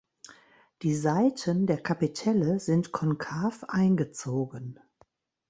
[0.81, 4.79] Die Seiten der Kapitelle sind konkav eingezogen.